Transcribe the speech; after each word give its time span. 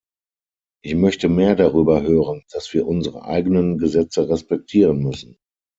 Ich 0.83 0.95
möchte 0.95 1.29
mehr 1.29 1.55
darüber 1.55 2.01
hören, 2.01 2.41
dass 2.49 2.73
wir 2.73 2.87
unsere 2.87 3.23
eigenen 3.23 3.77
Gesetze 3.77 4.29
respektieren 4.29 4.97
müssen. 4.97 5.37